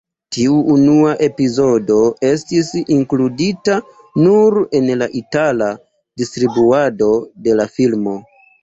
Tiu 0.35 0.53
unua 0.75 1.11
epizodo 1.27 1.97
estis 2.31 2.73
inkludita 2.97 3.77
nur 4.25 4.59
en 4.81 4.91
la 5.03 5.11
itala 5.23 5.71
distribuado 6.25 7.17
de 7.47 7.63
la 7.63 7.73
filmo. 7.79 8.23